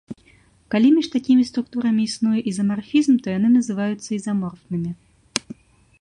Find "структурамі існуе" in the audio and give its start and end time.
1.49-2.39